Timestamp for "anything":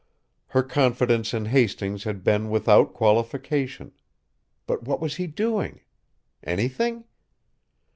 6.41-7.03